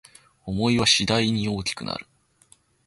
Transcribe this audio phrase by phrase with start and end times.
[0.45, 2.07] 想いは次第に大きくなる